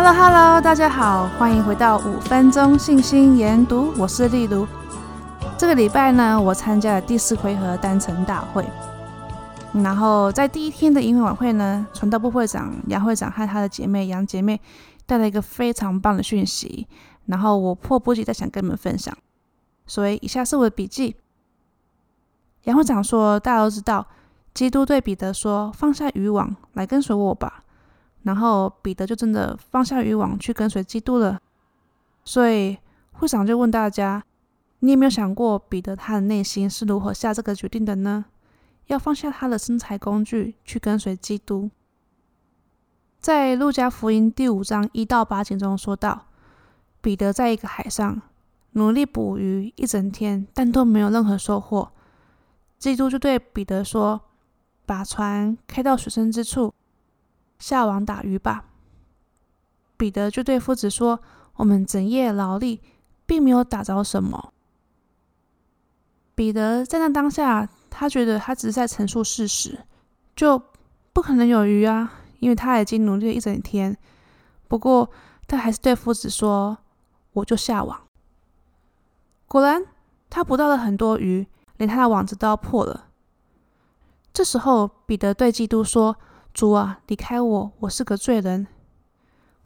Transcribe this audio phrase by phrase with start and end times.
[0.00, 4.64] Hello Hello，大家好，欢迎回到五分钟信心研读，我是丽如。
[5.58, 8.64] 这个礼拜呢，我参加了第四回合单程大会，
[9.72, 14.60] 然后在第一天的营会晚会呢，传道部会长杨会长和他的姐妹杨姐妹
[15.04, 16.86] 带来一个非常棒的讯息，
[17.26, 19.12] 然后我迫不及待想跟你们分享，
[19.84, 21.16] 所以以下是我的笔记。
[22.62, 24.06] 杨会长说：“大家都知道，
[24.54, 27.64] 基督对彼得说，放下渔网来跟随我吧。”
[28.28, 31.40] 然后彼得就真的放下渔网去跟随基督了。
[32.26, 32.76] 所以
[33.12, 34.22] 会长就问大家
[34.80, 38.26] ：“你有没有想过，彼得他的内心是如何下这个决定的呢？
[38.88, 41.70] 要放下他的生财工具去跟随基督。”
[43.18, 46.26] 在路加福音第五章一到八节中说道
[47.00, 48.20] ：“彼得在一个海上
[48.72, 51.90] 努力捕鱼一整天，但都没有任何收获。
[52.78, 54.20] 基督就对彼得说
[54.84, 56.74] ：‘把船开到水深之处。’”
[57.58, 58.64] 下网打鱼吧。
[59.96, 61.20] 彼得就对夫子说
[61.56, 62.80] ：“我们整夜劳力，
[63.26, 64.52] 并没有打着什么。”
[66.36, 69.84] 彼得在那当下，他觉得他只是在陈述事实，
[70.36, 70.62] 就
[71.12, 73.98] 不可能有鱼啊，因为他已经努力了一整天。
[74.68, 75.10] 不过，
[75.48, 76.78] 他还是对夫子说
[77.34, 78.02] ：“我就下网。”
[79.48, 79.84] 果然，
[80.30, 81.44] 他捕到了很多鱼，
[81.78, 83.06] 连他的网子都要破了。
[84.32, 86.16] 这时候，彼得对基督说。
[86.54, 88.66] 主啊，离开我，我是个罪人。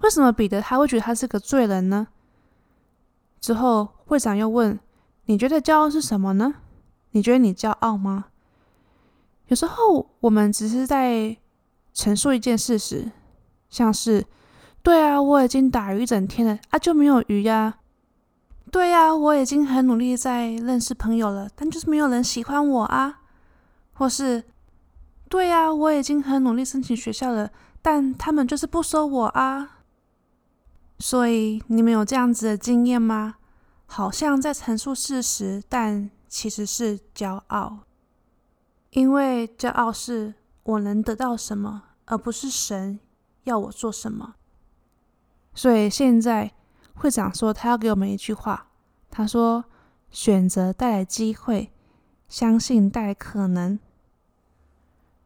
[0.00, 2.08] 为什么彼得他会觉得他是个罪人呢？
[3.40, 4.78] 之后会长又问
[5.24, 6.54] ：“你觉得骄傲是什么呢？
[7.12, 8.26] 你觉得你骄傲吗？”
[9.48, 11.36] 有时候我们只是在
[11.94, 13.10] 陈述一件事实，
[13.70, 14.26] 像是
[14.82, 17.78] ：“对啊，我已经打鱼一整天了啊，就没有鱼呀。
[18.70, 23.20] ”“对呀，我已经很努力在认识朋友了，但就是没有人喜欢我啊。”
[23.94, 24.44] 或是。
[25.32, 29.78] 对呀，我已经很努力申请学校了，但他们就是不收我啊。
[30.98, 33.36] 所以你们有这样子的经验吗？
[33.86, 37.78] 好像在陈述事实，但其实是骄傲。
[38.90, 40.34] 因为骄傲是
[40.64, 43.00] 我能得到什么，而不是神
[43.44, 44.34] 要我做什么。
[45.54, 46.52] 所以现在
[46.92, 48.66] 会长说他要给我们一句话，
[49.10, 49.64] 他说
[50.12, 51.72] ：“选择带来机会，
[52.28, 53.80] 相信带来可能。”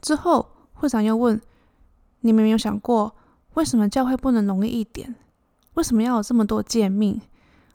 [0.00, 1.40] 之后，会长又问
[2.20, 3.14] ：“你们有没有想过，
[3.54, 5.14] 为什么教会不能容易一点？
[5.74, 7.20] 为什么要有这么多诫命？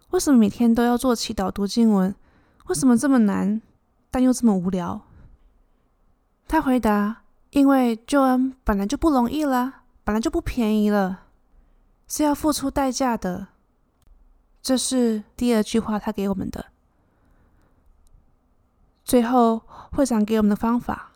[0.09, 2.13] 为什么每天都要做祈祷、读经文？
[2.67, 3.61] 为什么这么难，
[4.09, 5.01] 但又这么无聊？”
[6.47, 11.21] 他回答：“因为救恩本来就不容易了，本来就不便宜了，
[12.07, 13.47] 是要付出代价的。”
[14.61, 16.65] 这是第二句话，他给我们的。
[19.03, 19.61] 最后，
[19.91, 21.11] 会长给我们的方法。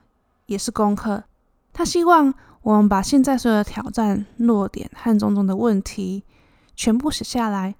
[0.49, 1.23] 也是功课。
[1.71, 6.25] 他希望我们把现在所有的挑战、弱点和种种的问题
[6.75, 7.75] 全部写下来，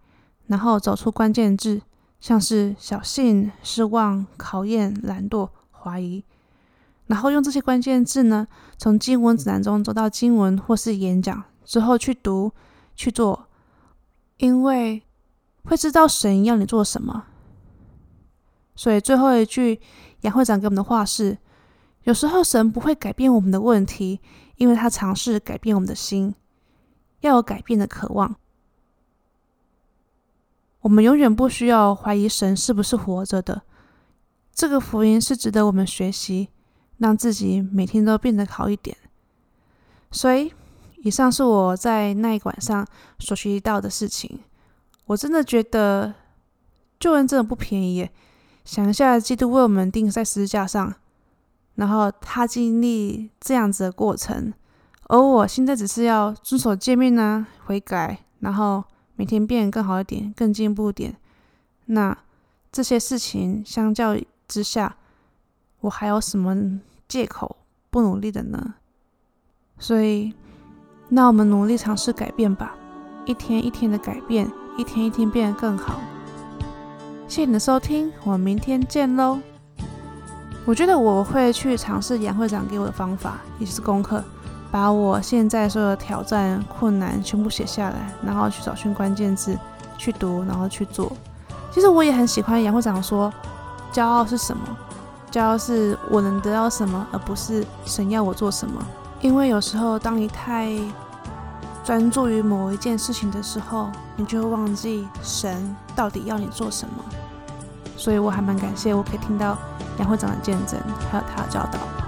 [0.45, 1.81] 然后找出关键字，
[2.19, 6.23] 像是小信、失望、考验、懒惰、怀疑，
[7.07, 8.47] 然后用这些关键字呢，
[8.77, 12.51] 从经文指南中走到经文或是演讲之后去读、
[12.95, 13.47] 去做，
[14.37, 15.01] 因为
[15.65, 17.25] 会知道神要你做什么。
[18.75, 19.81] 所以最后一句
[20.21, 21.37] 杨会长给我们的话是。
[22.09, 24.19] 有时候神不会改变我们的问题，
[24.55, 26.33] 因为他尝试改变我们的心，
[27.19, 28.35] 要有改变的渴望。
[30.79, 33.61] 我们永远不需要怀疑神是不是活着的。
[34.51, 36.49] 这个福音是值得我们学习，
[36.97, 38.97] 让自己每天都变得好一点。
[40.09, 40.51] 所以，
[41.03, 42.87] 以上是我在那一晚上
[43.19, 44.39] 所学习到的事情。
[45.05, 46.15] 我真的觉得
[46.99, 48.11] 救恩真的不便宜耶。
[48.65, 50.95] 想一下，基督为我们钉在十字架上。
[51.79, 54.53] 然后他经历这样子的过程，
[55.07, 58.83] 而我现在只是要遵守诫命呢，悔改，然后
[59.15, 61.15] 每天变更好一点，更进步一点。
[61.85, 62.15] 那
[62.69, 64.97] 这些事情相较之下，
[65.79, 67.55] 我还有什么借口
[67.89, 68.73] 不努力的呢？
[69.79, 70.33] 所以，
[71.07, 72.75] 那我们努力尝试改变吧，
[73.25, 76.01] 一天一天的改变，一天一天变得更好。
[77.29, 79.39] 谢谢你的收听，我们明天见喽。
[80.65, 84.23] 我觉得我会去尝试杨会长给我的方法，也就是功课，
[84.69, 89.57] 把我现在所有的挑战、困难全部写下来，然后去找寻关键字，
[89.97, 91.11] 去读，然后去做。
[91.71, 93.33] 其实我也很喜欢杨会长说，
[93.91, 94.61] 骄傲是什么？
[95.31, 98.79] 骄傲是我能得到什么，而不是神要我做什么。
[99.21, 100.71] 因为有时候当你太
[101.83, 107.03] 专注于某一件事情的时候，你就会忘记神到底要你做什么。
[107.97, 109.57] 所以我还蛮感谢我可以听到。
[109.99, 110.79] 杨会长的见证，
[111.11, 111.98] 还有他的教导。